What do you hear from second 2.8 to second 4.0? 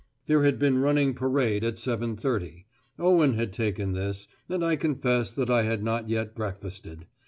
Owen had taken